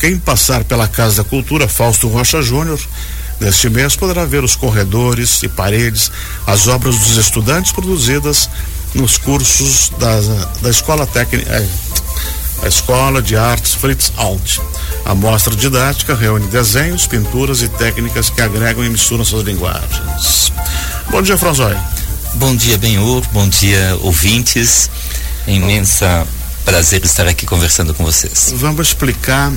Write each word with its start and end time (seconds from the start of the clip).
Quem 0.00 0.18
passar 0.18 0.64
pela 0.64 0.88
Casa 0.88 1.22
da 1.22 1.28
Cultura 1.28 1.68
Fausto 1.68 2.08
Rocha 2.08 2.40
Júnior 2.40 2.80
neste 3.38 3.68
mês 3.68 3.96
poderá 3.96 4.24
ver 4.24 4.42
os 4.42 4.56
corredores 4.56 5.42
e 5.42 5.48
paredes, 5.48 6.10
as 6.46 6.68
obras 6.68 6.98
dos 6.98 7.18
estudantes 7.18 7.70
produzidas 7.70 8.48
nos 8.94 9.18
cursos 9.18 9.92
da, 9.98 10.20
da 10.62 10.70
Escola 10.70 11.06
Técnica. 11.06 11.50
É, 11.50 11.68
a 12.62 12.68
Escola 12.68 13.22
de 13.22 13.36
Artes 13.36 13.74
Fritz 13.74 14.12
Alt. 14.16 14.58
A 15.04 15.14
mostra 15.14 15.54
didática 15.54 16.14
reúne 16.14 16.46
desenhos, 16.48 17.06
pinturas 17.06 17.62
e 17.62 17.68
técnicas 17.68 18.30
que 18.30 18.40
agregam 18.40 18.84
e 18.84 18.88
misturam 18.88 19.24
suas 19.24 19.44
linguagens. 19.44 20.52
Bom 21.10 21.22
dia, 21.22 21.36
Franzói. 21.36 21.76
Bom 22.34 22.54
dia, 22.56 22.78
Benhur. 22.78 23.22
Bom 23.32 23.48
dia, 23.48 23.98
ouvintes. 24.02 24.90
É 25.46 25.52
imensa 25.52 26.26
prazer 26.64 27.04
estar 27.04 27.26
aqui 27.26 27.46
conversando 27.46 27.94
com 27.94 28.04
vocês. 28.04 28.52
Vamos 28.56 28.88
explicar 28.88 29.52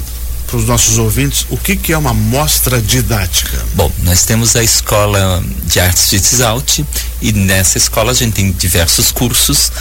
para 0.53 0.59
os 0.59 0.67
nossos 0.67 0.99
ouvintes 0.99 1.47
o 1.49 1.57
que, 1.57 1.75
que 1.75 1.91
é 1.91 1.97
uma 1.97 2.13
mostra 2.13 2.79
didática. 2.79 3.57
Bom, 3.73 3.91
nós 4.03 4.23
temos 4.23 4.55
a 4.55 4.63
Escola 4.63 5.43
de 5.63 5.79
Artes 5.79 6.09
Fritz 6.09 6.41
Alt 6.41 6.81
e 7.19 7.31
nessa 7.31 7.79
escola 7.79 8.11
a 8.11 8.13
gente 8.13 8.33
tem 8.33 8.51
diversos 8.51 9.11
cursos 9.11 9.71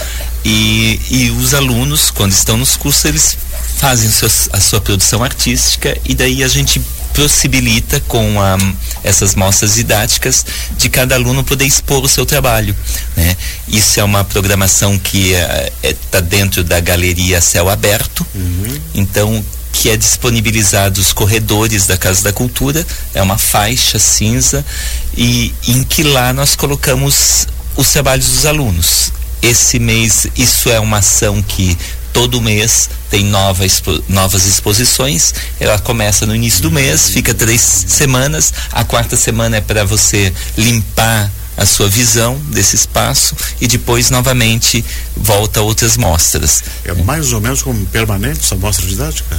e, 0.42 0.98
e 1.11 1.30
os 1.33 1.52
alunos, 1.52 2.11
quando 2.11 2.33
estão 2.33 2.56
nos 2.56 2.74
cursos, 2.74 3.05
eles 3.05 3.37
fazem 3.77 4.11
seus, 4.11 4.48
a 4.50 4.61
sua 4.61 4.80
produção 4.80 5.23
artística 5.23 5.95
e 6.06 6.14
daí 6.14 6.42
a 6.42 6.48
gente 6.48 6.80
possibilita 7.12 8.00
com 8.09 8.41
a, 8.41 8.56
essas 9.05 9.34
mostras 9.34 9.75
didáticas 9.75 10.47
de 10.78 10.89
cada 10.89 11.16
aluno 11.16 11.45
poder 11.45 11.66
expor 11.66 12.02
o 12.02 12.09
seu 12.09 12.25
trabalho. 12.25 12.75
Né? 13.14 13.36
Isso 13.69 14.00
é 14.00 14.05
uma 14.05 14.25
programação 14.25 14.98
que 14.98 15.33
está 15.33 15.52
é, 15.52 15.73
é, 15.83 15.97
tá 16.11 16.20
dentro 16.20 16.64
da 16.64 16.80
galeria 16.80 17.42
Céu 17.42 17.69
Aberto, 17.69 18.27
uhum. 18.34 18.80
então 18.95 19.45
que 19.73 19.89
é 19.91 19.97
disponibilizado 19.97 21.01
os 21.01 21.12
corredores 21.12 21.87
da 21.87 21.97
Casa 21.97 22.23
da 22.23 22.33
Cultura, 22.33 22.87
é 23.15 23.23
uma 23.23 23.39
faixa 23.39 23.98
cinza 23.98 24.64
e 25.17 25.53
em 25.67 25.83
que 25.83 26.03
lá 26.03 26.33
nós 26.33 26.55
colocamos 26.55 27.47
os 27.77 27.91
trabalhos 27.91 28.29
dos 28.29 28.47
alunos. 28.47 29.12
Esse 29.41 29.79
mês, 29.79 30.27
isso 30.37 30.70
é 30.70 30.79
uma 30.79 30.98
ação 30.98 31.42
que 31.42 31.77
todo 32.12 32.41
mês 32.41 32.91
tem 33.11 33.25
nova 33.25 33.64
expo, 33.64 34.03
novas 34.09 34.47
exposições. 34.47 35.34
Ela 35.59 35.79
começa 35.79 36.27
no 36.27 36.36
início 36.36 36.62
do 36.62 36.70
mês, 36.70 37.09
fica 37.09 37.34
três 37.34 37.61
semanas. 37.61 38.53
A 38.70 38.84
quarta 38.84 39.17
semana 39.17 39.57
é 39.57 39.61
para 39.61 39.84
você 39.84 40.33
limpar 40.57 41.31
a 41.57 41.67
sua 41.67 41.89
visão 41.89 42.36
desse 42.48 42.77
espaço 42.77 43.36
e 43.61 43.67
depois 43.67 44.11
novamente 44.11 44.84
volta 45.17 45.61
a 45.61 45.62
outras 45.62 45.97
mostras. 45.97 46.62
É 46.84 46.92
mais 46.95 47.33
ou 47.33 47.41
menos 47.41 47.62
como 47.62 47.84
permanente 47.86 48.41
essa 48.41 48.55
mostra 48.57 48.86
didática? 48.86 49.36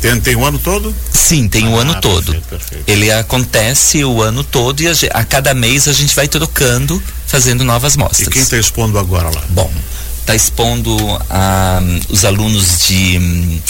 Tem, 0.00 0.20
tem 0.20 0.36
o 0.36 0.44
ano 0.44 0.58
todo? 0.58 0.94
Sim, 1.12 1.48
tem 1.48 1.66
ah, 1.66 1.70
o 1.70 1.78
ano 1.78 2.00
todo. 2.00 2.34
Perfeito. 2.42 2.84
Ele 2.86 3.10
acontece 3.10 4.04
o 4.04 4.22
ano 4.22 4.44
todo 4.44 4.80
e 4.80 4.88
a, 4.88 4.92
a, 5.10 5.24
cada 5.24 5.54
mês 5.54 5.88
a 5.88 5.92
gente 5.92 6.14
vai 6.14 6.28
trocando, 6.28 7.02
fazendo 7.26 7.64
novas 7.64 7.96
mostras. 7.96 8.28
E 8.28 8.30
quem 8.30 8.42
está 8.42 8.56
expondo 8.56 8.98
agora 8.98 9.30
lá? 9.30 9.42
Bom, 9.50 9.70
está 10.20 10.34
expondo 10.34 10.96
ah, 11.30 11.80
os 12.08 12.24
alunos 12.24 12.86
de, 12.86 13.60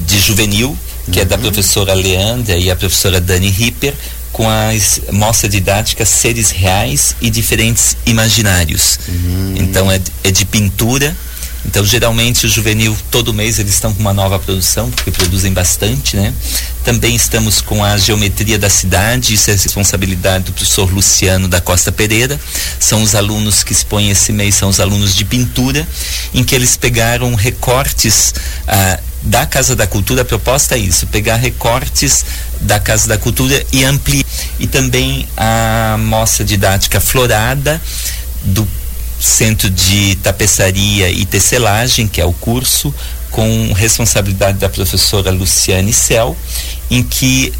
de 0.00 0.20
juvenil, 0.20 0.76
que 1.10 1.18
uhum. 1.18 1.22
é 1.22 1.24
da 1.24 1.36
uhum. 1.36 1.42
professora 1.42 1.94
Leandra 1.94 2.56
e 2.56 2.70
a 2.70 2.76
professora 2.76 3.20
Dani 3.20 3.48
Ripper, 3.48 3.94
com 4.32 4.48
a 4.50 4.70
mostra 5.12 5.48
didática 5.48 6.04
Seres 6.04 6.50
Reais 6.50 7.14
e 7.20 7.30
Diferentes 7.30 7.96
Imaginários. 8.04 8.98
Uhum. 9.08 9.54
Então 9.56 9.90
é, 9.90 10.00
é 10.24 10.30
de 10.30 10.44
pintura 10.44 11.16
então, 11.66 11.84
geralmente, 11.84 12.46
o 12.46 12.48
juvenil, 12.48 12.96
todo 13.10 13.32
mês, 13.32 13.58
eles 13.58 13.74
estão 13.74 13.92
com 13.92 14.00
uma 14.00 14.12
nova 14.12 14.38
produção, 14.38 14.90
porque 14.90 15.10
produzem 15.10 15.52
bastante, 15.52 16.16
né? 16.16 16.32
Também 16.84 17.16
estamos 17.16 17.60
com 17.62 17.82
a 17.82 17.96
geometria 17.96 18.58
da 18.58 18.68
cidade, 18.68 19.34
isso 19.34 19.50
é 19.50 19.54
responsabilidade 19.54 20.44
do 20.44 20.52
professor 20.52 20.92
Luciano 20.92 21.48
da 21.48 21.60
Costa 21.60 21.90
Pereira. 21.90 22.38
São 22.78 23.02
os 23.02 23.14
alunos 23.14 23.64
que 23.64 23.72
expõem 23.72 24.10
esse 24.10 24.32
mês, 24.32 24.54
são 24.54 24.68
os 24.68 24.78
alunos 24.78 25.14
de 25.14 25.24
pintura, 25.24 25.86
em 26.34 26.44
que 26.44 26.54
eles 26.54 26.76
pegaram 26.76 27.34
recortes 27.34 28.34
ah, 28.68 29.00
da 29.22 29.46
Casa 29.46 29.74
da 29.74 29.86
Cultura. 29.86 30.20
A 30.22 30.24
proposta 30.24 30.74
é 30.74 30.78
isso, 30.78 31.06
pegar 31.06 31.36
recortes 31.36 32.24
da 32.60 32.78
Casa 32.78 33.08
da 33.08 33.16
Cultura 33.16 33.64
e 33.72 33.84
ampliar. 33.84 34.24
E 34.58 34.66
também 34.66 35.26
a 35.36 35.96
mostra 35.98 36.44
didática 36.44 37.00
florada 37.00 37.80
do 38.44 38.68
Centro 39.20 39.70
de 39.70 40.16
Tapeçaria 40.16 41.10
e 41.10 41.24
Tecelagem, 41.24 42.06
que 42.06 42.20
é 42.20 42.24
o 42.24 42.32
curso, 42.32 42.94
com 43.30 43.72
responsabilidade 43.72 44.58
da 44.58 44.68
professora 44.68 45.30
Luciane 45.30 45.92
Cel, 45.92 46.36
em 46.90 47.02
que 47.02 47.52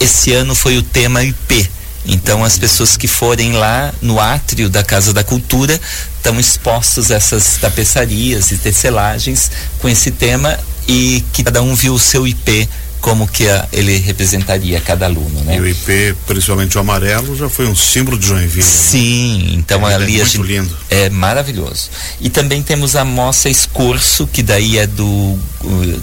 esse 0.00 0.32
ano 0.32 0.54
foi 0.54 0.76
o 0.76 0.82
tema 0.82 1.22
IP. 1.22 1.70
Então, 2.06 2.44
as 2.44 2.58
pessoas 2.58 2.96
que 2.96 3.08
forem 3.08 3.52
lá 3.52 3.92
no 4.02 4.20
átrio 4.20 4.68
da 4.68 4.82
Casa 4.82 5.12
da 5.12 5.24
Cultura 5.24 5.80
estão 6.16 6.38
expostos 6.38 7.10
a 7.10 7.14
essas 7.14 7.56
tapeçarias 7.56 8.50
e 8.50 8.58
tecelagens 8.58 9.50
com 9.78 9.88
esse 9.88 10.10
tema 10.10 10.58
e 10.86 11.24
que 11.32 11.42
cada 11.42 11.62
um 11.62 11.74
viu 11.74 11.94
o 11.94 11.98
seu 11.98 12.26
IP 12.26 12.68
como 13.04 13.28
que 13.28 13.46
a, 13.46 13.68
ele 13.70 13.98
representaria 13.98 14.80
cada 14.80 15.04
aluno, 15.04 15.42
né? 15.42 15.56
E 15.56 15.60
o 15.60 15.66
IP, 15.66 16.16
principalmente 16.26 16.78
o 16.78 16.80
amarelo, 16.80 17.36
já 17.36 17.50
foi 17.50 17.66
um 17.66 17.76
símbolo 17.76 18.18
de 18.18 18.28
Joinville. 18.28 18.64
Né? 18.64 18.72
Sim, 18.72 19.42
né? 19.42 19.54
então 19.56 19.86
é, 19.86 19.94
ali 19.94 20.22
é 20.22 20.24
muito 20.24 20.42
lindo. 20.42 20.74
É 20.88 21.10
maravilhoso. 21.10 21.90
E 22.18 22.30
também 22.30 22.62
temos 22.62 22.96
a 22.96 23.04
Moça 23.04 23.50
Escurso, 23.50 24.26
que 24.26 24.42
daí 24.42 24.78
é 24.78 24.86
do, 24.86 25.38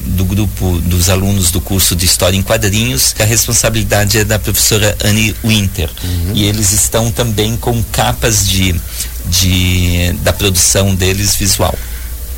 do 0.06 0.26
grupo 0.26 0.78
dos 0.82 1.10
alunos 1.10 1.50
do 1.50 1.60
curso 1.60 1.96
de 1.96 2.06
História 2.06 2.38
em 2.38 2.44
Quadrinhos, 2.44 3.14
que 3.14 3.24
a 3.24 3.26
responsabilidade 3.26 4.20
é 4.20 4.24
da 4.24 4.38
professora 4.38 4.96
Anne 5.04 5.36
Winter. 5.44 5.90
Uhum. 6.04 6.34
E 6.36 6.44
eles 6.44 6.72
estão 6.72 7.10
também 7.12 7.58
com 7.58 7.82
capas 7.82 8.48
de, 8.48 8.80
de 9.26 10.14
da 10.22 10.32
produção 10.32 10.94
deles 10.94 11.36
visual. 11.36 11.76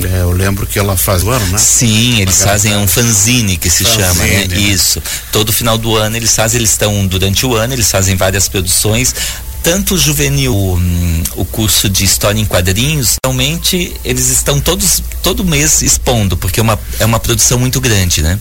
É, 0.01 0.21
eu 0.21 0.31
lembro 0.31 0.65
que 0.65 0.79
ela 0.79 0.97
faz 0.97 1.23
o 1.23 1.29
ano, 1.29 1.45
né? 1.47 1.57
Sim, 1.57 2.19
eles 2.19 2.39
Uma 2.39 2.47
fazem 2.47 2.75
um 2.75 2.87
fanzine 2.87 3.57
que 3.57 3.69
se 3.69 3.83
fanzine, 3.83 4.03
chama, 4.03 4.23
né? 4.23 4.47
né? 4.47 4.57
Isso. 4.57 5.01
Todo 5.31 5.53
final 5.53 5.77
do 5.77 5.95
ano 5.95 6.17
eles 6.17 6.35
fazem, 6.35 6.59
eles 6.59 6.71
estão 6.71 7.05
durante 7.05 7.45
o 7.45 7.55
ano, 7.55 7.73
eles 7.73 7.89
fazem 7.89 8.15
várias 8.15 8.47
produções. 8.47 9.13
Tanto 9.61 9.93
o 9.93 9.97
juvenil, 9.97 10.53
hum, 10.53 11.23
o 11.35 11.45
curso 11.45 11.89
de 11.89 12.03
história 12.03 12.39
em 12.39 12.45
quadrinhos, 12.45 13.15
realmente 13.23 13.95
eles 14.03 14.29
estão 14.29 14.59
todos 14.59 15.01
todo 15.21 15.45
mês 15.45 15.81
expondo, 15.81 16.35
porque 16.35 16.59
é 16.59 16.63
uma, 16.63 16.77
é 16.99 17.05
uma 17.05 17.19
produção 17.19 17.57
muito 17.57 17.79
grande, 17.79 18.21
né? 18.21 18.37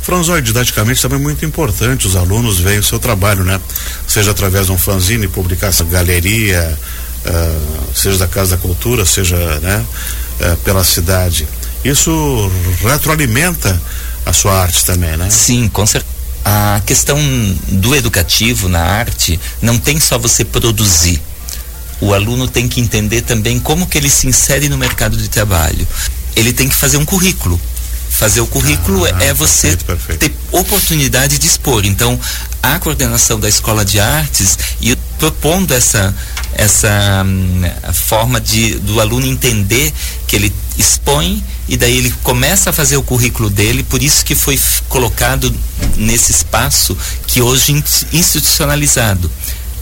Franzói, 0.00 0.40
didaticamente 0.40 1.02
também 1.02 1.18
é 1.18 1.22
muito 1.22 1.44
importante, 1.44 2.06
os 2.06 2.16
alunos 2.16 2.58
veem 2.58 2.78
o 2.78 2.82
seu 2.82 2.98
trabalho, 2.98 3.44
né? 3.44 3.60
Seja 4.06 4.30
através 4.30 4.66
de 4.66 4.72
um 4.72 4.78
fanzine, 4.78 5.26
publicação, 5.26 5.86
galeria, 5.88 6.78
uh, 7.26 7.94
seja 7.94 8.18
da 8.18 8.28
Casa 8.28 8.56
da 8.56 8.62
Cultura, 8.62 9.04
seja, 9.04 9.36
né? 9.60 9.84
Eh, 10.40 10.56
pela 10.64 10.84
cidade. 10.84 11.48
Isso 11.84 12.50
retroalimenta 12.82 13.80
a 14.24 14.32
sua 14.32 14.60
arte 14.60 14.84
também, 14.84 15.16
né? 15.16 15.30
Sim, 15.30 15.68
com 15.68 15.86
certeza. 15.86 16.14
A 16.44 16.80
questão 16.86 17.18
do 17.68 17.94
educativo 17.94 18.68
na 18.68 18.80
arte 18.80 19.38
não 19.60 19.78
tem 19.78 19.98
só 19.98 20.18
você 20.18 20.44
produzir. 20.44 21.20
O 22.00 22.12
aluno 22.12 22.46
tem 22.46 22.68
que 22.68 22.80
entender 22.80 23.22
também 23.22 23.58
como 23.58 23.86
que 23.86 23.98
ele 23.98 24.10
se 24.10 24.26
insere 24.26 24.68
no 24.68 24.76
mercado 24.76 25.16
de 25.16 25.28
trabalho. 25.28 25.86
Ele 26.34 26.52
tem 26.52 26.68
que 26.68 26.74
fazer 26.74 26.98
um 26.98 27.04
currículo. 27.04 27.60
Fazer 28.10 28.40
o 28.40 28.46
currículo 28.46 29.04
ah, 29.04 29.24
é 29.24 29.34
você 29.34 29.76
perfeito, 29.76 29.84
perfeito. 29.84 30.20
ter 30.20 30.34
oportunidade 30.52 31.38
de 31.38 31.46
expor. 31.46 31.84
Então, 31.84 32.18
a 32.62 32.78
coordenação 32.78 33.38
da 33.38 33.48
Escola 33.48 33.84
de 33.84 33.98
Artes 33.98 34.58
e 34.80 34.96
propondo 35.18 35.72
essa 35.72 36.14
essa 36.54 37.22
hum, 37.24 37.62
forma 37.92 38.40
de 38.40 38.76
do 38.76 39.00
aluno 39.00 39.26
entender 39.26 39.92
que 40.26 40.36
ele 40.36 40.52
expõe 40.78 41.44
e 41.68 41.76
daí 41.76 41.98
ele 41.98 42.10
começa 42.22 42.70
a 42.70 42.72
fazer 42.72 42.96
o 42.96 43.02
currículo 43.02 43.50
dele, 43.50 43.82
por 43.82 44.02
isso 44.02 44.24
que 44.24 44.34
foi 44.34 44.58
colocado 44.88 45.54
nesse 45.96 46.30
espaço 46.30 46.96
que 47.26 47.42
hoje 47.42 47.72
institucionalizado 48.12 49.30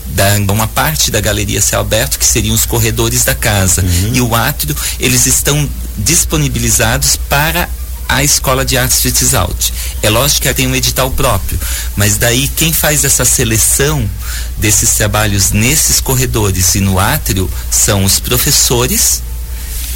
da 0.06 0.36
uma 0.52 0.66
parte 0.66 1.10
da 1.10 1.20
galeria 1.20 1.60
Céu 1.60 1.80
Aberto 1.80 2.18
que 2.18 2.26
seriam 2.26 2.54
os 2.54 2.66
corredores 2.66 3.24
da 3.24 3.34
casa 3.34 3.82
uhum. 3.82 4.10
e 4.14 4.20
o 4.20 4.34
átrio 4.34 4.76
eles 4.98 5.26
estão 5.26 5.68
disponibilizados 5.96 7.16
para 7.28 7.68
a 8.14 8.22
Escola 8.22 8.64
de 8.64 8.78
Artes 8.78 9.02
de 9.02 9.36
Alt. 9.36 9.70
É 10.00 10.08
lógico 10.08 10.42
que 10.42 10.48
ela 10.48 10.54
tem 10.54 10.68
um 10.68 10.74
edital 10.74 11.10
próprio, 11.10 11.58
mas 11.96 12.16
daí 12.16 12.46
quem 12.46 12.72
faz 12.72 13.04
essa 13.04 13.24
seleção 13.24 14.08
desses 14.56 14.90
trabalhos 14.90 15.50
nesses 15.50 16.00
corredores 16.00 16.76
e 16.76 16.80
no 16.80 16.98
átrio 16.98 17.50
são 17.70 18.04
os 18.04 18.20
professores 18.20 19.20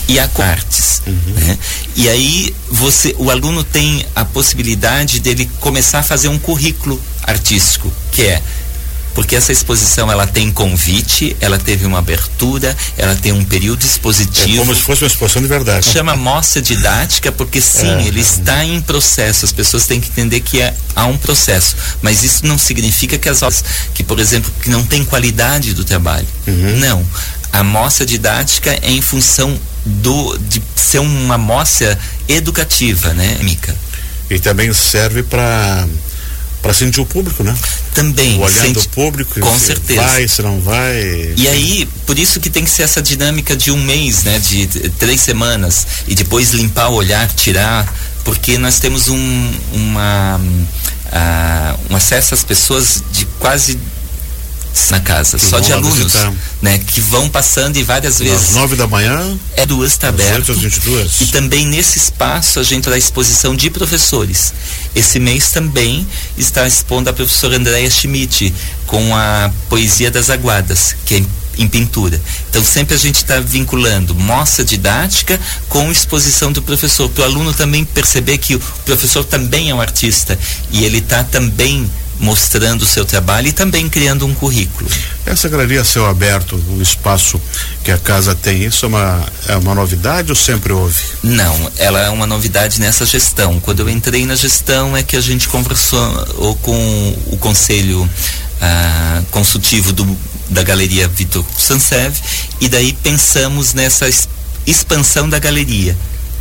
e 0.09 0.19
a 0.19 0.29
artes. 0.38 1.03
Uhum. 1.06 1.35
Né? 1.35 1.59
E 1.94 2.09
aí 2.09 2.55
você, 2.69 3.15
o 3.19 3.31
aluno 3.31 3.62
tem 3.62 4.05
a 4.17 4.25
possibilidade 4.25 5.20
dele 5.20 5.49
começar 5.61 6.00
a 6.00 6.03
fazer 6.03 6.29
um 6.29 6.38
currículo 6.38 7.00
artístico, 7.23 7.93
que 8.11 8.23
é 8.23 8.43
porque 9.14 9.34
essa 9.37 9.52
exposição 9.52 10.10
ela 10.10 10.26
tem 10.26 10.50
convite, 10.50 11.37
ela 11.40 11.58
teve 11.58 11.87
uma 11.87 11.99
abertura, 11.99 12.76
ela 12.96 13.14
tem 13.16 13.32
um 13.32 13.44
período 13.44 13.84
expositivo. 13.84 14.56
É 14.56 14.58
como 14.58 14.75
se 14.75 14.82
fosse 14.82 15.02
uma 15.02 15.08
exposição 15.08 15.43
de 15.43 15.49
verdade. 15.49 15.87
Chama 15.87 16.16
mostra 16.16 16.62
didática 16.62 17.32
porque 17.32 17.60
sim, 17.60 17.88
é, 17.88 18.06
ele 18.06 18.19
é. 18.19 18.22
está 18.22 18.64
em 18.64 18.81
processo. 18.81 19.44
As 19.44 19.52
pessoas 19.52 19.87
têm 19.87 20.00
que 20.00 20.08
entender 20.08 20.40
que 20.40 20.60
é, 20.60 20.75
há 20.94 21.06
um 21.06 21.16
processo, 21.16 21.76
mas 22.02 22.22
isso 22.22 22.46
não 22.46 22.58
significa 22.58 23.19
que 23.19 23.28
as 23.28 23.43
obras, 23.43 23.64
que 23.94 24.05
por 24.05 24.19
exemplo, 24.19 24.52
que 24.62 24.70
não 24.70 24.84
tem 24.84 25.05
qualidade 25.05 25.75
do 25.75 25.84
trabalho. 25.84 26.26
Uhum. 26.46 26.76
Não. 26.78 27.06
A 27.52 27.62
mostra 27.62 28.05
didática 28.05 28.70
é 28.82 28.90
em 28.90 29.00
função 29.00 29.58
do 29.84 30.38
de 30.38 30.62
ser 30.76 30.99
uma 30.99 31.38
mostra 31.38 31.99
educativa, 32.28 33.12
né, 33.14 33.38
Mica? 33.43 33.75
E 34.31 34.38
também 34.38 34.72
serve 34.72 35.22
para 35.22 35.87
para 36.62 36.75
sentir 36.75 37.00
o 37.00 37.06
público, 37.06 37.43
né? 37.43 37.56
Também. 37.94 38.38
O 38.38 38.43
olhar 38.43 38.69
do 38.72 38.88
público. 38.88 39.40
Com 39.40 39.58
certeza. 39.58 40.02
Vai, 40.02 40.28
se 40.28 40.43
não 40.43 40.60
vai. 40.60 41.34
E 41.37 41.49
aí, 41.49 41.88
por 42.06 42.19
isso 42.19 42.40
que 42.40 42.50
tem 42.50 42.64
que 42.64 42.70
ser 42.70 42.82
essa 42.82 43.00
dinâmica 43.00 43.56
de 43.56 43.70
um 43.70 43.81
mês, 43.82 44.25
né? 44.25 44.38
De 44.38 44.66
três 44.99 45.20
semanas. 45.20 45.87
E 46.06 46.14
depois 46.14 46.52
limpar 46.52 46.88
o 46.88 46.94
olhar, 46.94 47.28
tirar. 47.34 47.93
Porque 48.25 48.58
nós 48.58 48.78
temos 48.78 49.08
um, 49.08 49.52
uma, 49.72 50.38
uh, 50.38 51.81
um 51.90 51.96
acesso 51.96 52.34
às 52.34 52.44
pessoas 52.44 53.02
de 53.10 53.25
quase 53.38 53.78
na 54.91 55.00
casa, 55.00 55.38
que 55.38 55.44
só 55.44 55.59
de 55.59 55.73
alunos, 55.73 55.99
visitar. 55.99 56.32
né, 56.62 56.79
que 56.79 57.00
vão 57.00 57.29
passando 57.29 57.76
e 57.76 57.82
várias 57.82 58.19
vezes. 58.19 58.50
Às 58.50 58.55
nove 58.55 58.76
da 58.76 58.87
manhã. 58.87 59.38
É 59.56 59.67
duas 59.67 59.93
está 59.93 60.09
aberto. 60.09 60.53
às 60.53 60.59
22. 60.59 61.20
E 61.20 61.26
também 61.26 61.67
nesse 61.67 61.99
espaço 61.99 62.61
a 62.61 62.62
gente 62.62 62.88
dá 62.88 62.97
exposição 62.97 63.55
de 63.55 63.70
professores. 63.70 64.53
Esse 64.94 65.19
mês 65.19 65.50
também 65.50 66.06
está 66.37 66.67
expondo 66.67 67.11
a 67.11 67.12
professora 67.12 67.56
Andréa 67.56 67.91
Schmidt 67.91 68.55
com 68.87 69.15
a 69.15 69.50
poesia 69.69 70.11
das 70.11 70.31
aguadas, 70.31 70.97
que 71.05 71.17
é 71.17 71.23
em 71.59 71.67
pintura. 71.67 72.20
Então 72.49 72.65
sempre 72.65 72.94
a 72.94 72.99
gente 72.99 73.17
está 73.17 73.41
vinculando 73.41 74.15
mostra 74.15 74.65
didática 74.65 75.38
com 75.69 75.91
exposição 75.91 76.53
do 76.53 76.62
professor, 76.62 77.09
para 77.09 77.23
o 77.23 77.25
aluno 77.25 77.53
também 77.53 77.85
perceber 77.85 78.38
que 78.38 78.55
o 78.55 78.61
professor 78.85 79.25
também 79.25 79.70
é 79.70 79.75
um 79.75 79.81
artista 79.81 80.38
e 80.70 80.85
ele 80.85 80.99
está 80.99 81.25
também 81.25 81.91
mostrando 82.19 82.82
o 82.82 82.87
seu 82.87 83.05
trabalho 83.05 83.49
e 83.49 83.53
também 83.53 83.88
criando 83.88 84.26
um 84.26 84.35
currículo. 84.35 84.88
Essa 85.25 85.49
galeria 85.49 85.85
céu 85.85 86.06
aberto, 86.06 86.56
o 86.70 86.82
espaço 86.82 87.41
que 87.85 87.91
a 87.91 87.99
casa 87.99 88.35
tem, 88.35 88.65
isso 88.65 88.85
é 88.87 88.88
uma, 88.88 89.26
é 89.49 89.56
uma 89.56 89.75
novidade 89.75 90.31
ou 90.31 90.37
sempre 90.37 90.73
houve? 90.73 91.03
Não, 91.23 91.70
ela 91.76 92.00
é 92.00 92.09
uma 92.09 92.26
novidade 92.26 92.81
nessa 92.81 93.05
gestão. 93.06 93.61
Quando 93.61 93.81
eu 93.81 93.88
entrei 93.88 94.26
na 94.26 94.35
gestão 94.35 94.97
é 94.97 95.03
que 95.03 95.17
a 95.17 95.20
gente 95.20 95.49
conversou 95.49 96.55
com 96.62 97.19
o 97.26 97.37
conselho 97.38 98.09
ah, 98.61 99.23
consultivo 99.31 99.93
do, 99.93 100.17
da 100.50 100.62
galeria 100.62 101.06
Vitor 101.09 101.44
Sansev 101.56 102.17
e 102.61 102.69
daí 102.69 102.93
pensamos 102.93 103.75
nessa 103.75 104.09
expansão 104.67 105.29
da 105.29 105.38
galeria 105.38 105.97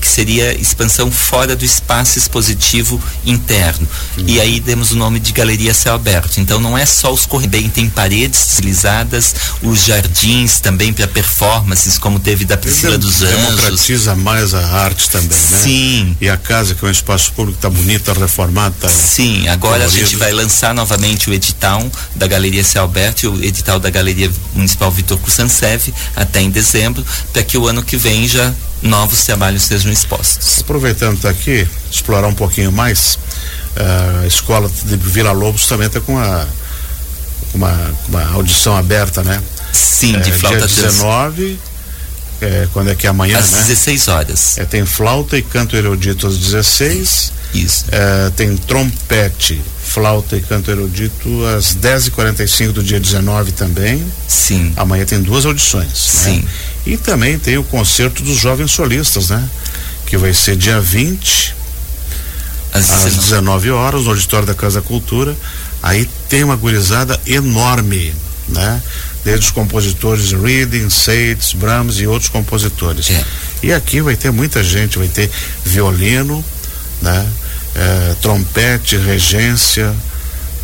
que 0.07 0.13
seria 0.13 0.53
expansão 0.53 1.11
fora 1.11 1.53
do 1.53 1.65
espaço 1.65 2.17
expositivo 2.17 3.01
interno. 3.25 3.85
Uhum. 4.17 4.23
E 4.25 4.39
aí 4.39 4.59
demos 4.61 4.91
o 4.91 4.95
nome 4.95 5.19
de 5.19 5.33
Galeria 5.33 5.73
Céu 5.73 5.95
Aberto. 5.95 6.39
Então 6.39 6.61
não 6.61 6.77
é 6.77 6.85
só 6.85 7.11
os 7.11 7.25
corredores, 7.25 7.69
tem 7.73 7.89
paredes 7.89 8.51
estilizadas, 8.51 9.35
os 9.61 9.83
jardins 9.83 10.61
também 10.61 10.93
para 10.93 11.07
performances, 11.07 11.97
como 11.97 12.19
teve 12.19 12.45
da 12.45 12.55
Priscila 12.55 12.97
dos 12.97 13.21
Anjos. 13.21 13.45
Democratiza 13.47 14.15
mais 14.15 14.53
a 14.53 14.65
arte 14.65 15.09
também, 15.09 15.37
né? 15.37 15.59
Sim. 15.61 16.17
E 16.21 16.29
a 16.29 16.37
casa, 16.37 16.73
que 16.73 16.85
é 16.85 16.87
um 16.87 16.91
espaço 16.91 17.33
público, 17.33 17.57
está 17.57 17.69
bonita, 17.69 18.13
reformada. 18.13 18.75
Tá 18.79 18.87
Sim, 18.87 19.47
agora 19.49 19.79
colorido. 19.79 19.97
a 19.97 20.05
gente 20.05 20.15
vai 20.15 20.31
lançar 20.31 20.73
novamente 20.73 21.29
o 21.29 21.33
edital 21.33 21.85
da 22.15 22.27
Galeria 22.27 22.63
Céu 22.63 22.85
Aberto 22.85 23.23
e 23.23 23.27
o 23.27 23.43
edital 23.43 23.79
da 23.79 23.89
Galeria 23.89 24.31
Municipal 24.53 24.89
Vitor 24.89 25.17
Kusansev 25.17 25.93
até 26.15 26.39
em 26.39 26.49
dezembro, 26.49 27.05
para 27.33 27.43
que 27.43 27.57
o 27.57 27.67
ano 27.67 27.83
que 27.83 27.97
vem 27.97 28.25
já 28.27 28.53
novos 28.81 29.25
trabalhos 29.25 29.63
sejam 29.63 29.91
expostos. 29.91 30.59
Aproveitando 30.59 31.15
estar 31.15 31.33
tá 31.33 31.39
aqui, 31.39 31.67
explorar 31.91 32.27
um 32.27 32.33
pouquinho 32.33 32.71
mais, 32.71 33.17
uh, 33.75 34.23
a 34.23 34.27
escola 34.27 34.69
de 34.85 34.95
Vila 34.97 35.31
Lobos 35.31 35.67
também 35.67 35.87
está 35.87 35.99
com 35.99 36.13
uma, 36.13 36.47
uma, 37.53 37.91
uma 38.07 38.31
audição 38.33 38.75
aberta, 38.75 39.23
né? 39.23 39.41
Sim, 39.71 40.19
de 40.19 40.29
é, 40.29 40.33
flauta 40.33 40.67
dia 40.67 40.83
19, 40.83 41.59
é, 42.41 42.67
quando 42.71 42.89
é 42.91 42.95
que 42.95 43.07
é 43.07 43.09
amanhã, 43.09 43.39
às 43.39 43.51
né? 43.51 43.57
16 43.59 44.07
horas. 44.07 44.57
É, 44.57 44.65
tem 44.65 44.85
flauta 44.85 45.37
e 45.37 45.41
canto 45.41 45.75
erudito 45.75 46.27
às 46.27 46.37
16. 46.37 47.36
Isso. 47.53 47.85
É, 47.91 48.29
tem 48.35 48.55
trompete, 48.55 49.61
flauta 49.83 50.35
e 50.35 50.41
canto 50.41 50.69
erudito 50.69 51.45
às 51.45 51.75
10h45 51.75 52.71
do 52.71 52.83
dia 52.83 52.99
19 52.99 53.51
também. 53.53 54.05
Sim. 54.27 54.73
Amanhã 54.75 55.05
tem 55.05 55.21
duas 55.21 55.45
audições. 55.45 55.87
Né? 55.87 55.93
Sim. 55.95 56.39
Né? 56.41 56.49
E 56.85 56.97
também 56.97 57.37
tem 57.39 57.57
o 57.57 57.63
concerto 57.63 58.23
dos 58.23 58.37
jovens 58.37 58.71
solistas, 58.71 59.29
né? 59.29 59.47
Que 60.05 60.17
vai 60.17 60.33
ser 60.33 60.55
dia 60.55 60.79
20, 60.79 61.55
às, 62.73 63.05
às 63.05 63.15
19 63.15 63.71
horas, 63.71 64.03
no 64.03 64.11
auditório 64.11 64.45
da 64.45 64.53
Casa 64.53 64.81
Cultura. 64.81 65.35
Aí 65.81 66.07
tem 66.29 66.43
uma 66.43 66.55
gurizada 66.55 67.19
enorme, 67.25 68.13
né? 68.47 68.81
Desde 69.23 69.47
os 69.47 69.51
compositores 69.51 70.31
Reading, 70.31 70.89
Seitz, 70.89 71.53
Brahms 71.53 71.99
e 71.99 72.07
outros 72.07 72.29
compositores. 72.29 73.09
É. 73.09 73.25
E 73.63 73.73
aqui 73.73 74.01
vai 74.01 74.15
ter 74.15 74.31
muita 74.31 74.63
gente, 74.63 74.97
vai 74.97 75.07
ter 75.07 75.29
violino, 75.65 76.43
né? 77.01 77.27
É, 77.75 78.15
trompete, 78.21 78.97
regência, 78.97 79.93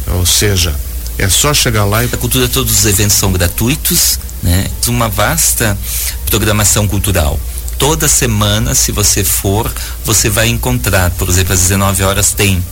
ou 0.07 0.25
seja, 0.25 0.73
é 1.17 1.29
só 1.29 1.53
chegar 1.53 1.85
lá 1.85 2.03
e. 2.03 2.09
A 2.11 2.17
cultura, 2.17 2.47
todos 2.47 2.79
os 2.79 2.85
eventos 2.85 3.15
são 3.15 3.31
gratuitos, 3.31 4.19
né? 4.41 4.67
Uma 4.87 5.07
vasta 5.07 5.77
programação 6.25 6.87
cultural. 6.87 7.39
Toda 7.77 8.07
semana, 8.07 8.73
se 8.73 8.91
você 8.91 9.23
for, 9.23 9.71
você 10.05 10.29
vai 10.29 10.47
encontrar, 10.47 11.11
por 11.11 11.29
exemplo, 11.29 11.53
às 11.53 11.59
19 11.59 12.03
horas 12.03 12.31
tem 12.31 12.63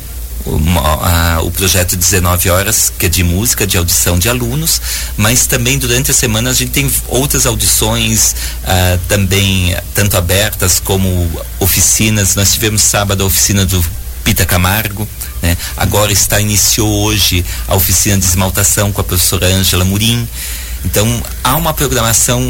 o, 0.45 0.59
a, 0.79 1.41
o 1.41 1.51
projeto 1.51 1.95
19 1.95 2.49
horas, 2.49 2.91
que 2.97 3.05
é 3.05 3.09
de 3.09 3.23
música, 3.23 3.65
de 3.65 3.77
audição 3.77 4.17
de 4.17 4.29
alunos, 4.29 4.81
mas 5.17 5.45
também 5.45 5.77
durante 5.77 6.11
a 6.11 6.13
semana 6.13 6.49
a 6.49 6.53
gente 6.53 6.71
tem 6.71 6.91
outras 7.07 7.45
audições 7.45 8.35
ah, 8.63 8.97
também, 9.07 9.75
tanto 9.93 10.17
abertas 10.17 10.79
como 10.79 11.29
oficinas. 11.59 12.35
Nós 12.35 12.53
tivemos 12.53 12.81
sábado 12.81 13.23
a 13.23 13.27
oficina 13.27 13.65
do 13.65 13.83
Pita 14.23 14.45
Camargo, 14.45 15.07
né? 15.41 15.57
Agora 15.75 16.11
está 16.11 16.39
iniciou 16.39 17.03
hoje 17.03 17.43
a 17.67 17.75
oficina 17.75 18.17
de 18.17 18.25
esmaltação 18.25 18.91
com 18.91 19.01
a 19.01 19.03
professora 19.03 19.47
Ângela 19.47 19.83
Murim. 19.83 20.27
Então, 20.83 21.23
há 21.43 21.55
uma 21.55 21.73
programação 21.73 22.41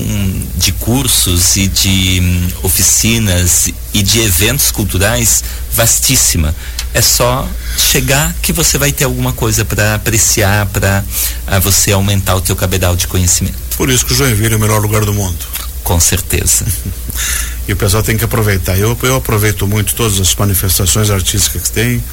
de 0.56 0.72
cursos 0.74 1.58
e 1.58 1.68
de 1.68 2.22
um, 2.22 2.66
oficinas 2.66 3.70
e 3.94 4.02
de 4.02 4.22
eventos 4.22 4.72
culturais 4.72 5.44
vastíssima. 5.74 6.56
É 6.94 7.02
só 7.02 7.48
chegar 7.78 8.34
que 8.42 8.52
você 8.52 8.78
vai 8.78 8.92
ter 8.92 9.06
alguma 9.06 9.32
coisa 9.32 9.64
para 9.64 9.96
apreciar, 9.96 10.66
para 10.68 11.04
uh, 11.48 11.62
você 11.62 11.92
aumentar 11.92 12.36
o 12.36 12.42
teu 12.42 12.56
cabedal 12.56 12.96
de 12.96 13.08
conhecimento. 13.08 13.58
Por 13.78 13.90
isso 13.90 14.06
que 14.06 14.14
o 14.14 14.16
Joinville 14.16 14.54
é 14.54 14.58
o 14.58 14.60
melhor 14.60 14.82
lugar 14.82 15.06
do 15.06 15.14
mundo. 15.14 15.40
Com 15.84 16.00
certeza. 16.00 16.66
e 17.68 17.74
o 17.74 17.76
pessoal 17.78 18.04
tem 18.04 18.18
que 18.18 18.26
aproveitar. 18.26 18.78
Eu, 18.78 18.98
eu 19.04 19.16
aproveito 19.16 19.66
muito 19.68 19.96
todas 19.96 20.20
as 20.20 20.36
manifestações 20.36 21.10
artísticas 21.10 21.64
que 21.64 21.72
tem, 21.72 22.04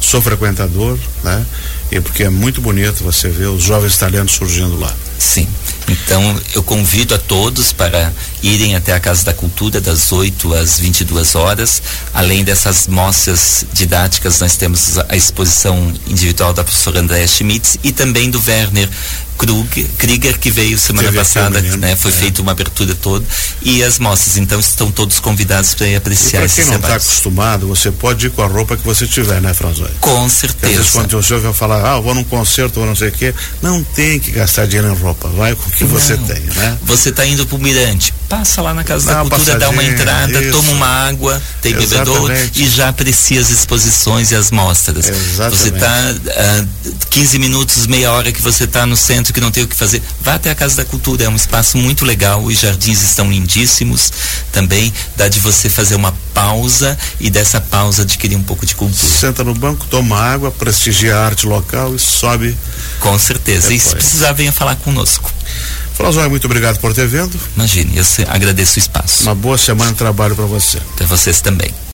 sou 0.00 0.20
frequentador, 0.20 0.98
né? 1.22 1.44
E 1.90 2.00
porque 2.00 2.24
é 2.24 2.28
muito 2.28 2.60
bonito 2.60 3.02
você 3.02 3.28
ver 3.28 3.46
os 3.46 3.62
jovens 3.62 3.96
talentos 3.96 4.34
surgindo 4.34 4.78
lá. 4.78 4.92
Sim. 5.18 5.48
Então, 5.88 6.40
eu 6.54 6.62
convido 6.62 7.14
a 7.14 7.18
todos 7.18 7.72
para 7.72 8.12
irem 8.44 8.76
até 8.76 8.92
a 8.92 9.00
Casa 9.00 9.24
da 9.24 9.32
Cultura 9.32 9.80
das 9.80 10.12
8 10.12 10.52
às 10.54 10.78
22 10.78 11.34
horas. 11.34 11.82
Além 12.12 12.44
dessas 12.44 12.86
mostras 12.86 13.64
didáticas, 13.72 14.38
nós 14.40 14.56
temos 14.56 14.98
a 15.08 15.16
exposição 15.16 15.92
individual 16.06 16.52
da 16.52 16.62
professora 16.62 17.00
Andréa 17.00 17.26
Schmitz 17.26 17.78
e 17.82 17.90
também 17.90 18.30
do 18.30 18.42
Werner 18.46 18.88
Krug, 19.36 19.84
Krieger, 19.98 20.38
que 20.38 20.50
veio 20.50 20.78
semana 20.78 21.08
Teve 21.08 21.18
passada, 21.18 21.60
né? 21.60 21.96
Foi 21.96 22.10
é. 22.10 22.14
feita 22.14 22.40
uma 22.40 22.52
abertura 22.52 22.94
toda 22.94 23.24
e 23.62 23.82
as 23.82 23.98
mostras, 23.98 24.36
então 24.36 24.60
estão 24.60 24.90
todos 24.90 25.18
convidados 25.18 25.74
para 25.74 25.88
ir 25.88 25.96
apreciar 25.96 26.40
pra 26.40 26.48
quem 26.48 26.64
não 26.66 26.76
está 26.76 26.96
acostumado, 26.96 27.66
você 27.66 27.90
pode 27.90 28.26
ir 28.26 28.30
com 28.30 28.42
a 28.42 28.46
roupa 28.46 28.76
que 28.76 28.84
você 28.84 29.06
tiver, 29.06 29.40
né, 29.40 29.52
Franzói? 29.52 29.90
Com 30.00 30.28
certeza. 30.28 30.72
Às 30.72 30.76
vezes 30.78 30.92
quando 30.92 31.18
o 31.18 31.22
senhor 31.22 31.40
vai 31.40 31.52
falar, 31.52 31.84
ah, 31.84 32.00
vou 32.00 32.14
num 32.14 32.24
concerto, 32.24 32.74
vou 32.78 32.86
não 32.86 32.94
sei 32.94 33.08
o 33.08 33.12
quê, 33.12 33.34
não 33.60 33.82
tem 33.82 34.20
que 34.20 34.30
gastar 34.30 34.66
dinheiro 34.66 34.92
em 34.92 34.96
roupa, 34.96 35.28
vai 35.28 35.54
com 35.54 35.68
o 35.68 35.72
que 35.72 35.84
não. 35.84 35.90
você 35.90 36.16
tem, 36.16 36.40
né? 36.40 36.78
Você 36.84 37.08
está 37.08 37.26
indo 37.26 37.44
para 37.44 37.56
o 37.56 37.60
Mirante, 37.60 38.14
passa 38.38 38.62
lá 38.62 38.74
na 38.74 38.82
Casa 38.82 39.06
dá 39.06 39.22
da 39.22 39.30
Cultura, 39.30 39.58
dá 39.58 39.70
uma 39.70 39.84
entrada, 39.84 40.42
isso. 40.42 40.50
toma 40.50 40.72
uma 40.72 40.86
água, 40.86 41.40
tem 41.62 41.72
bebedouro 41.72 42.34
e 42.54 42.68
já 42.68 42.88
aprecia 42.88 43.40
as 43.40 43.50
exposições 43.50 44.32
e 44.32 44.34
as 44.34 44.50
mostras. 44.50 45.08
Exatamente. 45.08 45.56
Você 45.56 45.68
está 45.68 46.14
uh, 46.14 46.94
15 47.10 47.38
minutos, 47.38 47.86
meia 47.86 48.10
hora 48.10 48.32
que 48.32 48.42
você 48.42 48.64
está 48.64 48.84
no 48.84 48.96
centro 48.96 49.32
que 49.32 49.40
não 49.40 49.52
tem 49.52 49.62
o 49.62 49.68
que 49.68 49.76
fazer, 49.76 50.02
vá 50.20 50.34
até 50.34 50.50
a 50.50 50.54
Casa 50.54 50.76
da 50.76 50.84
Cultura, 50.84 51.24
é 51.24 51.28
um 51.28 51.36
espaço 51.36 51.78
muito 51.78 52.04
legal, 52.04 52.42
os 52.42 52.58
jardins 52.58 53.02
estão 53.02 53.30
lindíssimos 53.30 54.12
também, 54.50 54.92
dá 55.16 55.28
de 55.28 55.38
você 55.38 55.68
fazer 55.68 55.94
uma 55.94 56.12
pausa 56.34 56.98
e 57.20 57.30
dessa 57.30 57.60
pausa 57.60 58.02
adquirir 58.02 58.36
um 58.36 58.42
pouco 58.42 58.66
de 58.66 58.74
cultura. 58.74 59.12
Senta 59.12 59.44
no 59.44 59.54
banco, 59.54 59.86
toma 59.86 60.18
água, 60.18 60.50
prestigia 60.50 61.16
a 61.16 61.24
arte 61.24 61.46
local 61.46 61.94
e 61.94 61.98
sobe. 62.00 62.56
Com 62.98 63.16
certeza. 63.18 63.68
Depois. 63.68 63.86
E 63.86 63.88
se 63.88 63.94
precisar, 63.94 64.32
venha 64.32 64.52
falar 64.52 64.74
conosco. 64.76 65.32
Flazóia, 65.94 66.28
muito 66.28 66.44
obrigado 66.44 66.78
por 66.78 66.92
ter 66.92 67.06
vindo. 67.06 67.38
Imagine, 67.56 67.96
eu 67.96 68.04
agradeço 68.28 68.76
o 68.76 68.78
espaço. 68.78 69.22
Uma 69.24 69.34
boa 69.34 69.58
semana 69.58 69.92
de 69.92 69.98
trabalho 69.98 70.34
para 70.34 70.44
você. 70.44 70.78
Para 70.96 71.06
vocês 71.06 71.40
também. 71.40 71.74